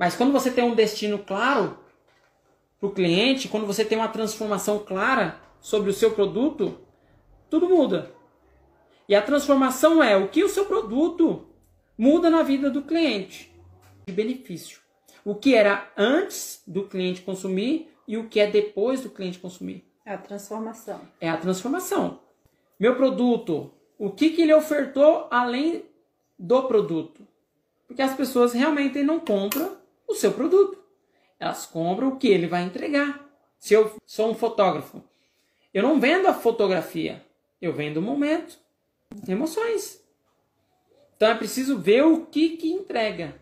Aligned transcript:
Mas 0.00 0.16
quando 0.16 0.32
você 0.32 0.50
tem 0.50 0.64
um 0.64 0.74
destino 0.74 1.18
claro 1.18 1.78
para 2.78 2.88
o 2.88 2.90
cliente, 2.90 3.48
quando 3.48 3.66
você 3.66 3.84
tem 3.84 3.98
uma 3.98 4.08
transformação 4.08 4.78
clara 4.78 5.38
sobre 5.60 5.90
o 5.90 5.92
seu 5.92 6.12
produto, 6.12 6.80
tudo 7.50 7.68
muda. 7.68 8.10
E 9.06 9.14
a 9.14 9.20
transformação 9.20 10.02
é 10.02 10.16
o 10.16 10.28
que 10.28 10.42
o 10.42 10.48
seu 10.48 10.64
produto 10.64 11.46
muda 11.98 12.30
na 12.30 12.42
vida 12.42 12.70
do 12.70 12.80
cliente 12.80 13.54
de 14.06 14.14
benefício. 14.14 14.80
O 15.22 15.34
que 15.34 15.54
era 15.54 15.92
antes 15.94 16.62
do 16.66 16.84
cliente 16.84 17.20
consumir 17.20 17.94
e 18.08 18.16
o 18.16 18.26
que 18.26 18.40
é 18.40 18.46
depois 18.46 19.02
do 19.02 19.10
cliente 19.10 19.38
consumir. 19.38 19.84
É 20.06 20.14
a 20.14 20.18
transformação. 20.18 21.02
É 21.20 21.28
a 21.28 21.36
transformação. 21.36 22.20
Meu 22.78 22.96
produto, 22.96 23.70
o 23.98 24.08
que, 24.10 24.30
que 24.30 24.40
ele 24.40 24.54
ofertou 24.54 25.28
além 25.30 25.84
do 26.38 26.62
produto? 26.62 27.28
Porque 27.86 28.00
as 28.00 28.14
pessoas 28.14 28.54
realmente 28.54 29.02
não 29.02 29.20
compram 29.20 29.78
o 30.10 30.14
seu 30.14 30.32
produto. 30.32 30.78
Elas 31.38 31.66
compram 31.66 32.08
o 32.08 32.16
que 32.16 32.28
ele 32.28 32.46
vai 32.46 32.62
entregar. 32.62 33.26
Se 33.58 33.74
eu 33.74 33.94
sou 34.04 34.30
um 34.30 34.34
fotógrafo, 34.34 35.02
eu 35.72 35.82
não 35.82 36.00
vendo 36.00 36.26
a 36.26 36.34
fotografia, 36.34 37.24
eu 37.60 37.72
vendo 37.72 37.98
o 37.98 38.02
momento, 38.02 38.58
emoções. 39.28 40.02
Então 41.16 41.28
é 41.28 41.34
preciso 41.34 41.78
ver 41.78 42.02
o 42.02 42.26
que, 42.26 42.56
que 42.56 42.72
entrega. 42.72 43.34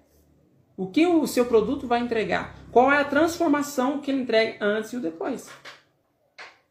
O 0.77 0.89
que 0.89 1.07
o 1.07 1.27
seu 1.27 1.47
produto 1.47 1.87
vai 1.87 2.01
entregar. 2.01 2.57
Qual 2.71 2.91
é 2.93 2.98
a 2.98 3.05
transformação 3.05 4.01
que 4.01 4.11
ele 4.11 4.23
entrega 4.23 4.65
antes 4.65 4.93
e 4.93 4.97
o 4.97 5.01
depois. 5.01 5.48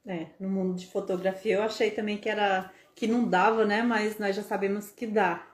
É, 0.05 0.27
no 0.39 0.49
mundo 0.49 0.75
de 0.75 0.87
fotografia 0.87 1.55
eu 1.55 1.63
achei 1.63 1.91
também 1.91 2.17
que 2.17 2.29
era 2.29 2.71
que 2.95 3.07
não 3.07 3.27
dava, 3.27 3.65
né? 3.65 3.81
Mas 3.81 4.17
nós 4.17 4.35
já 4.35 4.43
sabemos 4.43 4.89
que 4.89 5.05
dá. 5.05 5.45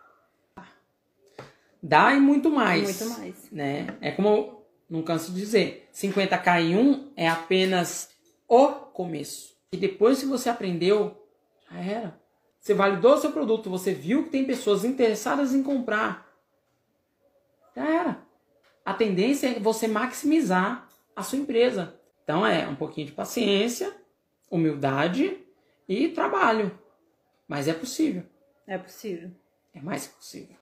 Dá 1.83 2.13
e 2.13 2.19
muito 2.21 2.49
mais. 2.49 3.01
Muito 3.01 3.19
mais. 3.19 3.51
Né? 3.51 3.87
É 3.99 4.09
como 4.11 4.29
eu 4.29 4.65
não 4.89 5.03
canso 5.03 5.33
de 5.33 5.39
dizer, 5.41 5.89
50k 5.93 6.61
em 6.61 6.77
1 6.77 7.11
é 7.17 7.27
apenas 7.27 8.09
o 8.47 8.67
começo. 8.69 9.53
E 9.73 9.77
depois 9.77 10.21
que 10.21 10.25
você 10.25 10.49
aprendeu, 10.49 11.27
já 11.69 11.77
era. 11.77 12.21
Você 12.57 12.73
validou 12.73 13.15
o 13.15 13.17
seu 13.17 13.33
produto, 13.33 13.69
você 13.69 13.93
viu 13.93 14.23
que 14.23 14.29
tem 14.29 14.45
pessoas 14.45 14.85
interessadas 14.85 15.53
em 15.53 15.61
comprar. 15.61 16.31
Já 17.75 17.85
era. 17.85 18.23
A 18.85 18.93
tendência 18.93 19.47
é 19.47 19.59
você 19.59 19.85
maximizar 19.85 20.87
a 21.13 21.21
sua 21.21 21.39
empresa. 21.39 21.99
Então 22.23 22.45
é 22.45 22.65
um 22.65 22.75
pouquinho 22.75 23.07
de 23.07 23.13
paciência, 23.13 23.93
humildade 24.49 25.37
e 25.89 26.07
trabalho. 26.09 26.79
Mas 27.45 27.67
é 27.67 27.73
possível. 27.73 28.23
É 28.65 28.77
possível. 28.77 29.31
É 29.73 29.81
mais 29.81 30.07
que 30.07 30.15
possível. 30.15 30.55